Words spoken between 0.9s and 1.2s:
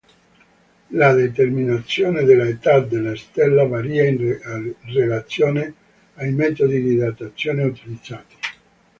La